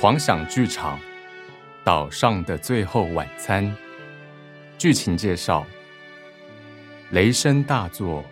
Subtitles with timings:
[0.00, 0.98] 狂想剧场
[1.84, 3.66] 《岛上的最后晚餐》
[4.78, 5.66] 剧情介绍：
[7.10, 8.24] 雷声大作，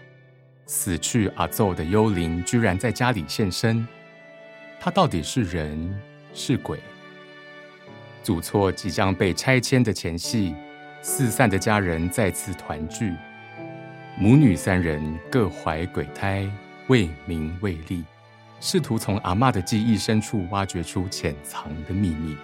[0.65, 3.87] 死去阿奏的幽灵居然在家里现身。
[4.81, 6.01] 他到底是人
[6.33, 6.81] 是鬼？
[8.23, 10.55] 祖厝即将被拆迁的前夕，
[11.03, 13.13] 四散的家人再次团聚，
[14.17, 16.51] 母女三人各怀鬼胎，
[16.87, 18.03] 为名为利。
[18.61, 22.37] 试图从阿妈的记忆深处挖掘出潜藏的秘密。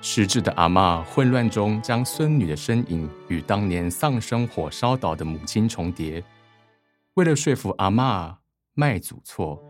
[0.00, 6.22] 失智的阿妈混乱中将孙女的身影与当年丧生火烧岛的母亲重叠。
[7.14, 8.36] 为了说服阿妈
[8.74, 9.60] 卖祖错，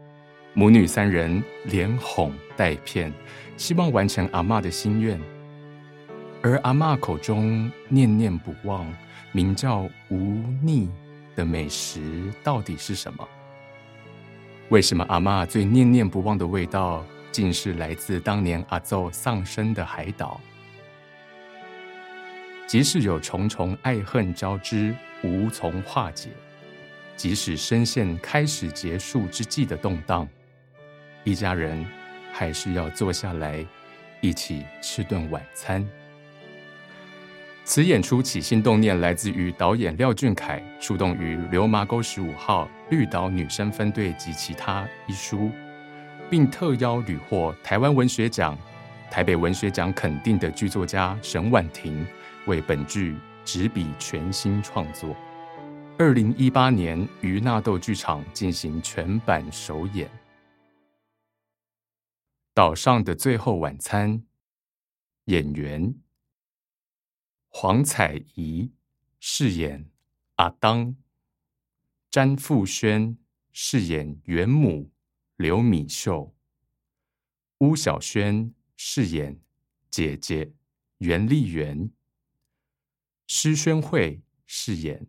[0.53, 3.13] 母女三人连哄带骗，
[3.57, 5.19] 希望完成阿妈的心愿。
[6.43, 8.87] 而阿妈口中念念不忘、
[9.33, 10.17] 名叫无
[10.63, 10.91] 腻
[11.35, 13.27] 的美食到底是什么？
[14.71, 20.41] 为什么阿妈最念念不忘的味道，竟是来自当年阿奏丧生的海岛？
[22.67, 24.93] 即使有重重爱恨交织，
[25.23, 26.31] 无从化解；
[27.17, 30.29] 即使深陷开始结束之际的动荡，
[31.23, 31.87] 一家人
[32.33, 33.65] 还是要坐下来，
[34.21, 35.89] 一起吃顿晚餐。
[37.69, 45.51] 此演出起心动念来自于导演廖俊凯出动于《流麻沟十五号绿岛女生分队及其他》一书，
[46.31, 48.57] 并特邀屡获台湾文学奖、
[49.11, 52.07] 台北文学奖肯定的剧作家沈婉婷
[52.47, 55.17] 为本剧执笔全新创作。
[55.99, 60.07] 二零一八年于纳豆剧场进行全版首演，
[62.55, 64.13] 《岛上的最后晚餐》
[65.25, 65.93] 演员。
[67.59, 68.71] 黄彩怡
[69.19, 69.91] 饰演
[70.35, 70.95] 阿当，
[72.11, 73.17] 詹富轩
[73.51, 74.91] 饰演元母
[75.37, 76.37] 刘米秀，
[77.61, 79.41] 巫小轩饰演
[79.91, 80.53] 姐姐
[80.99, 81.91] 袁丽媛，
[83.27, 85.07] 施宣慧饰演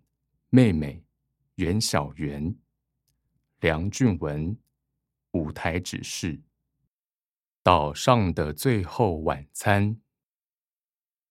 [0.50, 1.04] 妹妹
[1.56, 2.56] 袁小媛，
[3.60, 4.58] 梁俊文
[5.32, 6.38] 舞台指示，
[7.62, 9.96] 《岛上的最后晚餐》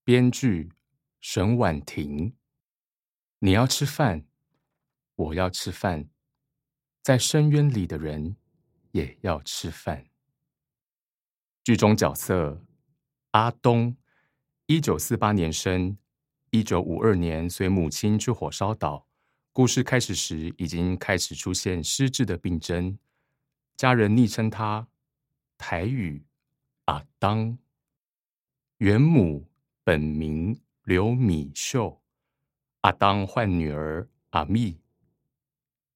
[0.05, 0.76] 编剧。
[1.29, 2.37] 沈婉婷，
[3.41, 4.25] 你要吃饭，
[5.17, 6.09] 我要吃饭，
[7.03, 8.37] 在深渊里的人
[8.93, 10.07] 也要吃饭。
[11.65, 12.65] 剧中角色
[13.33, 13.97] 阿东，
[14.67, 15.99] 一九四八年生，
[16.51, 19.09] 一九五二年随母亲去火烧岛。
[19.53, 22.97] 故事开始时，已经开始出现失智的病症，
[23.77, 24.87] 家人昵称他
[25.59, 26.25] 台语
[26.85, 27.59] 阿当。
[28.79, 29.49] 原母
[29.83, 30.61] 本名。
[30.87, 32.01] 刘米秀，
[32.83, 34.79] 阿当换女儿阿蜜，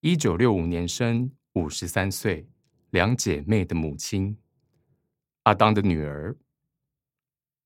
[0.00, 2.50] 一九六五年生，五十三岁，
[2.90, 4.36] 两姐妹的母亲。
[5.44, 6.36] 阿当的女儿，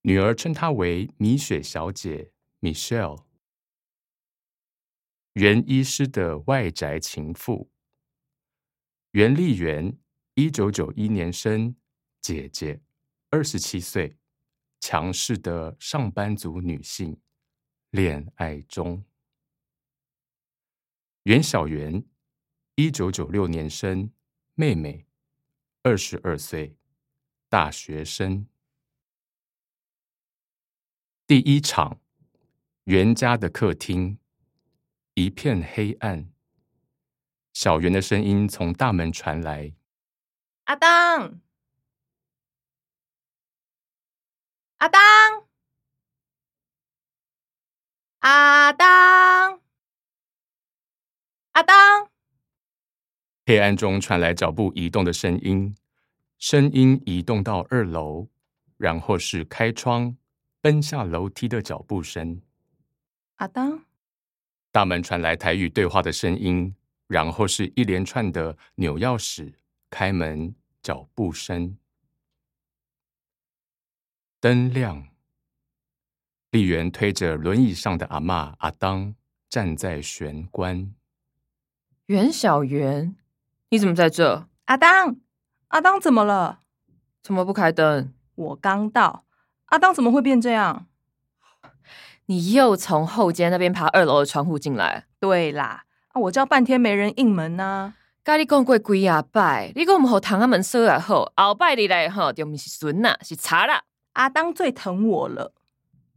[0.03, 2.31] 女儿称她为米雪小姐
[2.61, 3.25] （Michelle）。
[5.33, 7.71] 袁医师的外宅情妇，
[9.13, 9.97] 袁丽媛，
[10.35, 11.75] 一九九一年生，
[12.21, 12.83] 姐姐，
[13.31, 14.19] 二十七岁。
[14.87, 17.19] 强势的上班族女性，
[17.89, 19.03] 恋爱中。
[21.23, 22.05] 袁小媛，
[22.75, 24.13] 一九九六年生，
[24.53, 25.07] 妹妹，
[25.85, 26.77] 二十二岁，
[27.49, 28.47] 大学生。
[31.27, 31.99] 第一场，
[32.83, 34.19] 袁家的客厅
[35.15, 36.31] 一片黑暗，
[37.55, 39.73] 小袁的声音从大门传来
[40.65, 41.41] ：“阿当。”
[44.85, 45.01] 阿当，
[48.19, 49.63] 阿当，
[51.53, 52.11] 阿当。
[53.47, 55.75] 黑暗中传来脚步移动的声音，
[56.37, 58.29] 声音移动到二楼，
[58.77, 60.19] 然后是开窗
[60.61, 62.43] 奔下楼梯的脚步声。
[63.37, 63.87] 阿当，
[64.71, 69.55] 大门传来台语对话的声音，然后是一连串的扭钥匙、
[69.89, 71.75] 开门脚步声。
[74.45, 75.09] 灯亮，
[76.51, 79.15] 丽媛推着轮椅上的阿妈阿当
[79.49, 80.93] 站在玄关。
[82.09, 83.17] 袁小媛，
[83.71, 84.47] 你怎么在这？
[84.67, 85.17] 阿当，
[85.69, 86.59] 阿当怎么了？
[87.23, 88.13] 怎么不开灯？
[88.35, 89.25] 我刚到，
[89.69, 90.89] 阿当怎么会变这样？
[92.27, 95.07] 你又从后街那边爬二楼的窗户进来？
[95.19, 97.95] 对啦，啊，我叫半天没人应门呐。
[98.23, 103.85] 甲你讲过几啊拜，你讲唔好堂阿门锁啊好，后拜你来吼，就唔是孙呐，是查啦。
[104.15, 105.53] 阿当最疼我了，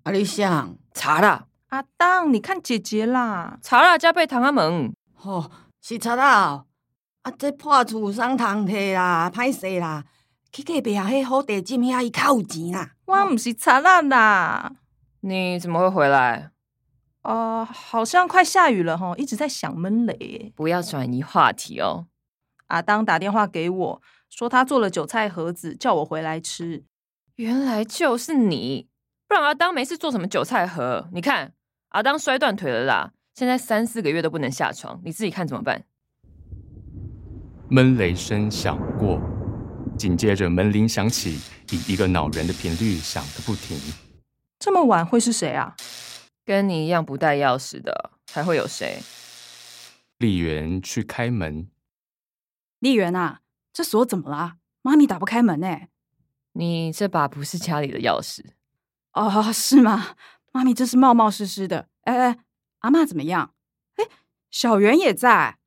[0.04, 1.48] 阿里想查啦。
[1.70, 4.94] 阿当，你看姐姐啦，查啦，加倍糖阿门。
[5.22, 5.52] 哦，
[5.82, 6.66] 是查啦。
[7.24, 10.06] 啊，这破厝双通摕啦，歹势啦，
[10.52, 12.92] 去隔壁迄好地金遐伊较有钱啦。
[13.06, 14.72] 我唔是查啦啦。
[15.22, 16.52] 你怎么会回来？
[17.24, 20.54] 哦、好像快下雨了哈，一直在想闷雷耶。
[20.56, 22.06] 不要转移话题哦。
[22.68, 26.86] 阿当打电话给我说他做了韭菜盒子，叫我回来吃。
[27.38, 28.88] 原来就是你，
[29.28, 31.08] 不然阿当没事做什么韭菜盒？
[31.14, 31.54] 你看
[31.90, 35.84] 阿当摔断腿了啦，现在三四个月都不能下床，你自己看怎么办？
[37.70, 39.22] 闷雷声响过，
[39.96, 41.40] 紧接着门铃响起，
[41.70, 43.78] 以一个恼人的频率响个不停。
[44.58, 45.76] 这么晚会是谁啊？
[46.44, 48.98] 跟你一样不带钥匙的，还会有谁？
[50.18, 51.68] 丽媛去开门，
[52.80, 53.42] 丽媛啊，
[53.72, 54.58] 这锁怎么啦？
[54.82, 55.68] 妈咪打不开门呢、
[56.58, 58.44] 你这把不是家里的钥匙，
[59.14, 60.16] 哦，是吗？
[60.52, 61.88] 妈咪这是冒冒失失的。
[62.02, 62.40] 哎哎，
[62.80, 63.54] 阿妈怎么样？
[63.98, 64.06] 哎，
[64.50, 65.60] 小圆也在。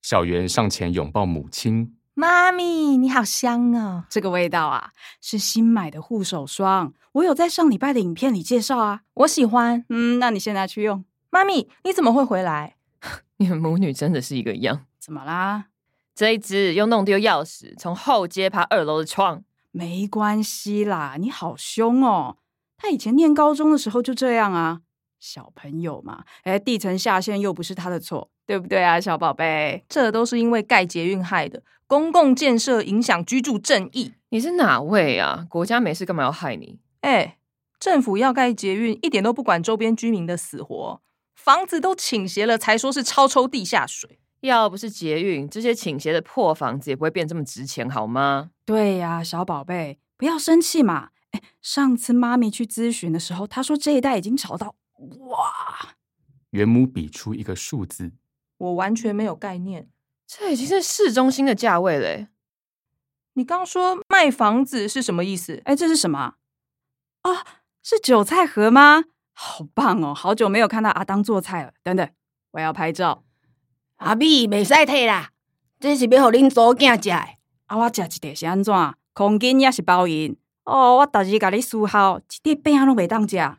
[0.00, 1.96] 小圆上前拥抱母亲。
[2.14, 4.04] 妈咪，你好香哦！
[4.08, 9.00] 这个味道啊，是新买的护手霜，我有在上礼拜的影片里介绍啊。
[9.14, 9.84] 我喜欢。
[9.88, 11.04] 嗯，那你现在去用。
[11.30, 12.76] 妈咪，你怎么会回来？
[13.38, 14.86] 你们母女真的是一个样。
[15.00, 15.64] 怎么啦？
[16.14, 19.42] 这一只又弄丢钥匙，从后街爬二楼的窗。
[19.72, 22.38] 没关系啦，你好凶哦。
[22.76, 24.80] 他以前念高中的时候就这样啊，
[25.18, 29.84] 小朋友嘛，哎，地层下陷又不是他的错，对不对啊，小宝贝？
[29.88, 34.14] 这都是因为盖捷运害的，公共建设影响居住正义。
[34.30, 35.46] 你是哪位啊？
[35.50, 36.78] 国家没事干嘛要害你？
[37.02, 37.38] 哎，
[37.78, 41.02] 政府要盖捷运，一点都不管周边居民的死活，
[41.34, 44.19] 房子都倾斜了，才说是超抽地下水。
[44.40, 48.50] 要不是捷运，这些倾斜的破房子也不会变这么值钱，好吗？
[48.64, 51.10] 对呀、小宝贝，不要生气嘛。
[51.32, 54.74] 哎，上次妈咪去咨询的时候，她说这一带已经炒到
[55.28, 55.94] 哇，
[56.50, 58.12] 原母比出一个数字，
[58.58, 59.88] 我完全没有概念。
[60.26, 62.28] 这已经是市中心的价位嘞。
[63.34, 65.60] 你刚说卖房子是什么意思？
[65.64, 66.34] 哎，这是什么？
[67.22, 67.44] 啊，
[67.82, 69.04] 是韭菜盒吗？
[69.32, 70.12] 好棒哦！
[70.14, 71.72] 好久没有看到阿当做菜了。
[71.82, 72.08] 等等，
[72.52, 73.24] 我要拍照。
[74.00, 75.28] 阿米袂使退啦，
[75.78, 77.16] 这是要互恁祖囝食的。
[77.66, 78.74] 啊，我食一块是安怎？
[79.12, 80.34] 空间也是包银。
[80.64, 83.58] 哦，我逐日甲你思考，一块饼拢袂当食，啊，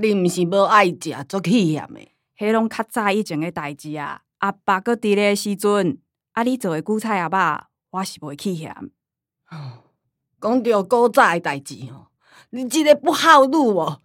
[0.00, 2.00] 你毋是无爱食，足气嫌的。
[2.38, 4.22] 迄拢较早以前诶代志啊。
[4.38, 5.98] 阿爸搁伫咧时阵，
[6.32, 8.74] 啊，你做诶韭菜阿爸，我是袂气嫌。
[10.40, 12.06] 讲到古早诶代志吼，
[12.48, 14.00] 你即个不孝女哦，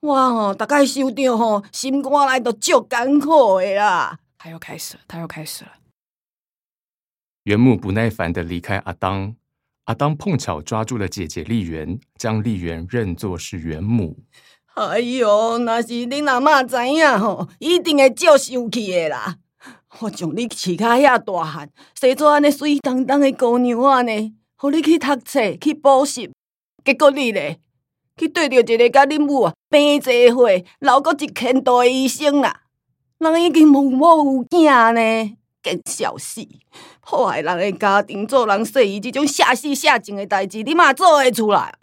[0.00, 4.18] 我吼逐概收着吼，心肝内都足艰苦诶啦。
[4.42, 5.72] 他又开始了，他又开始了。
[7.42, 9.36] 原木不耐烦地离开阿当。
[9.84, 14.24] 阿当碰巧抓住了姐姐丽媛，将丽媛认作是原母。
[14.76, 19.36] 哎哟，若是恁阿嬷知影吼，一定会照生气的啦。
[19.98, 26.30] 我将你饲到遐大汉，生做安尼水当当的姑娘啊呢，互你去读册去补习，
[26.82, 27.60] 结果你咧
[28.16, 30.48] 去对着一个甲恁母啊病做伙，
[30.78, 32.62] 留个一千多的医生啦。
[33.20, 36.40] 人已经无某有囝呢，更笑死！
[37.02, 41.74] 破坏人的家庭，做人说伊即种下死下贱的代志，你嘛做会出来？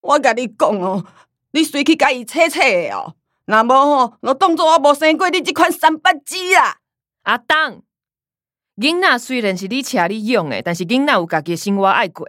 [0.00, 1.04] 我甲你讲哦。
[1.52, 3.14] 你随去甲伊切切的哦，
[3.46, 6.78] 若无吼，就当做我无生过你即款三八子啦。
[7.22, 7.80] 阿当，
[8.76, 12.28] 囡仔虽然是你请你养的，但是囡仔有家己的生活爱过。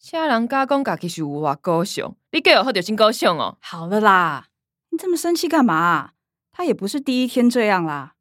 [0.00, 3.56] 请人家讲家己是有偌高尚，你过好着真高尚哦。
[3.60, 4.48] 好了啦，
[4.90, 6.10] 你这么生气干嘛？
[6.58, 8.14] 他也不是第一天这样啦。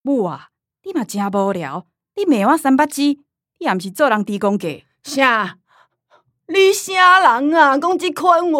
[0.00, 0.48] 母啊，
[0.84, 3.18] 你嘛真无聊，你骂我三八子，你
[3.58, 4.68] 也毋是做人低公价。
[5.04, 5.58] 啥？
[6.48, 7.76] 你啥人啊？
[7.76, 8.58] 讲即款话，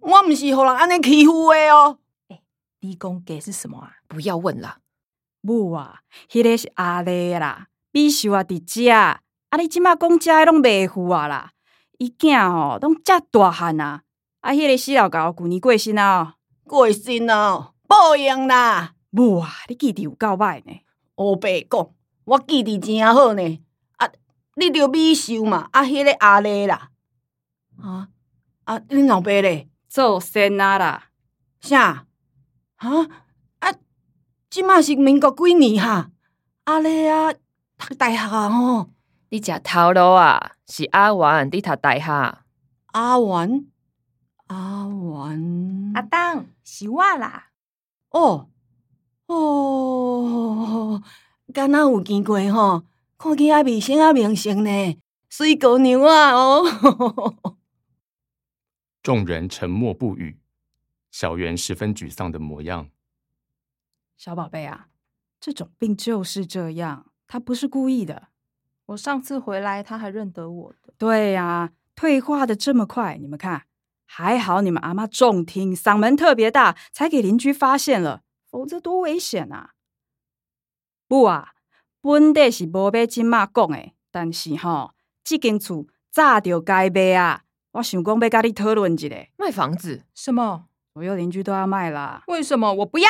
[0.00, 1.98] 我毋是互人安尼欺负的哦。
[2.78, 3.92] 低公给是什么啊？
[4.06, 4.80] 不要问啦，
[5.40, 11.52] 母啊，迄、个是阿丽啦，米秀啊伫遮，啊你即马讲遮的拢袂赴啊啦，
[11.96, 14.02] 伊囝吼拢遮大汉啊，
[14.40, 16.34] 啊迄、个死老狗旧年过身啊哦，
[16.64, 18.94] 过身哦，报应啦。
[19.10, 20.80] 无啊，你记得有够歹呢。
[21.16, 21.90] 黑白讲，
[22.24, 23.60] 我记得真好呢。
[23.96, 24.08] 啊，
[24.54, 26.90] 你着米秀嘛，啊，迄、个阿丽啦。
[27.82, 28.06] 啊
[28.62, 29.68] 啊，恁老爸咧？
[29.88, 31.10] 做先啊啦，
[31.60, 32.06] 啥？
[32.76, 33.08] 啊
[33.58, 33.74] 啊！
[34.48, 36.12] 即满是民国几年哈？
[36.66, 37.32] 阿丽啊，
[37.76, 38.90] 读大学啊吼。
[39.30, 42.38] 你食头路啊，是阿元伫读大学。
[42.92, 43.66] 阿元，
[44.46, 47.49] 阿元，阿当，是我啦。
[48.10, 48.50] 哦
[49.26, 51.02] 哦，
[51.52, 52.84] 敢若有见过吼？
[53.16, 54.98] 看起来面生啊明星呢，
[55.28, 57.56] 水姑娘啊哦。
[59.02, 60.38] 众人沉默不语，
[61.10, 62.90] 小圆十分沮丧的模样。
[64.16, 64.88] 小宝贝啊，
[65.40, 68.28] 这种病就是这样，他不是故意的。
[68.86, 70.92] 我上次回来他还认得我的。
[70.98, 73.66] 对呀、退化的这么快，你们看，
[74.12, 79.70] 还好你们阿妈重听，嗓门特别大，才给邻居发现了，否则多危险啊！
[81.06, 81.52] 不啊，
[82.02, 87.42] 本地是无要即马讲的，但是吼，这间厝早就该卖啊！
[87.74, 90.64] 我想讲要甲你讨论一下，卖房子，什么？
[90.92, 92.24] 所有邻居都要卖啦。
[92.26, 93.08] 为什么我不要？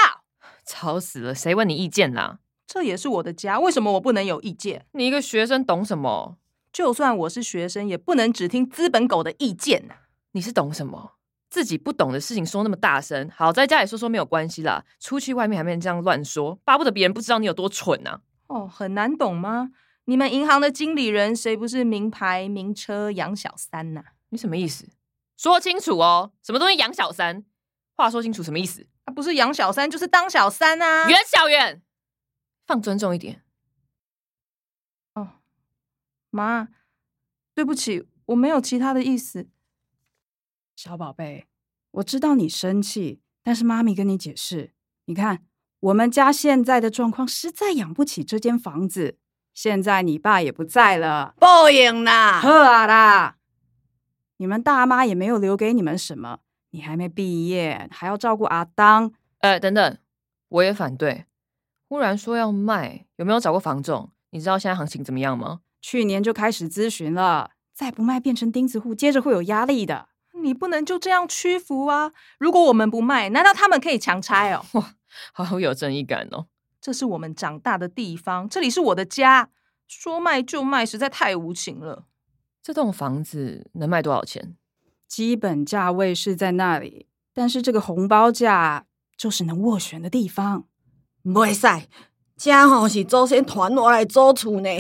[0.67, 1.35] 吵死了！
[1.35, 2.41] 谁问你意见啦？
[2.67, 4.85] 这也是我的家，为什么我不能有意见？
[4.93, 6.37] 你一个学生懂什么？
[6.71, 9.95] 就算我是学生，也不能只听资本狗的意见呐、
[10.33, 11.17] 你是懂什么？
[11.49, 18.21] 自己不懂的事情说那么大声，好在家里说说没有关系啦，出去外面还没人这样乱说，巴不得别人不知道你有多蠢啊！
[18.47, 19.73] 哦，很难懂吗？
[20.05, 24.89] 你们银行的经理人谁不是名牌名车养小三呐、你什么意思？
[25.37, 26.33] 说清楚哦！
[26.43, 27.45] 什么东西养小三？
[27.97, 28.87] 话说清楚什么意思？
[29.07, 29.13] 啊？
[29.13, 31.09] 不是养小三就是当小三啊！
[31.09, 31.83] 袁小袁，
[32.65, 33.43] 放尊重一点。
[35.15, 35.41] 哦
[36.31, 36.69] 妈，
[37.55, 39.49] 对不起，我没有其他的意思。
[40.83, 41.45] 小宝贝，
[41.91, 44.73] 我知道你生气，但是妈咪跟你解释，
[45.05, 45.45] 你看
[45.81, 49.19] 我们家现在的状况实在养不起这间房子。
[49.53, 52.41] 现在你爸也不在了，报应啦！
[52.41, 53.37] 呵啊啦，
[54.39, 56.39] 你们大妈也没有留给你们什么，
[56.71, 59.13] 你还没毕业，还要照顾阿当。
[59.41, 59.99] 呃，等等，
[60.49, 61.27] 我也反对。
[61.91, 64.11] 忽然说要卖，有没有找过房仲？
[64.31, 65.61] 你知道现在行情怎么样吗？
[65.83, 70.09] 去年就开始咨询了，再不卖变成钉子户，接着会有压力的。
[70.43, 72.13] 你不能就这样屈服啊！
[72.39, 74.65] 如果我们不卖，难道他们可以强拆哦？
[74.73, 74.95] 哇
[75.45, 76.47] 好有正义感哦。
[76.81, 79.51] 这是我们长大的地方，这里是我的家，
[79.87, 82.05] 说卖就卖，实在太无情了。
[82.63, 84.57] 这栋房子能卖多少钱？
[85.07, 90.65] 基本价位是在那里，但是这个红包价就是能斡旋的地方。
[91.25, 91.87] 袂使，
[92.37, 94.71] 这吼是祖先传落来租厝呢。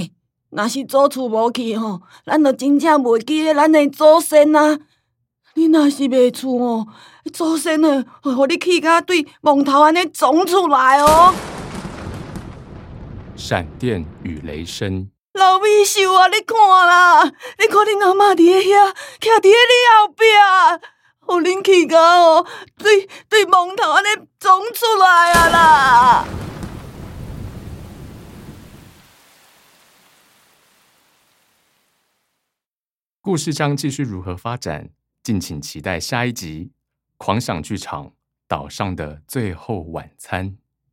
[0.50, 4.79] 若是租厝无去吼，咱就真正袂记得咱的祖先啊。
[5.54, 6.87] 你若是卖厝哦，
[7.33, 11.35] 祖先呢，会互你气甲对蒙头安尼肿出来哦。
[13.37, 20.25] 闪电与雷声，老米秀啊，你看啦，你看恁阿嬷伫咧遐，徛伫咧你后壁，
[21.21, 22.47] 互恁气甲哦，
[22.78, 26.25] 对对蒙头安尼肿出来啊啦！
[33.21, 34.90] 故事将继续如何发展？
[35.23, 36.67] 敬请期待下一集
[37.19, 38.15] 《狂想剧场
[38.49, 40.50] 岛上的最后晚餐》。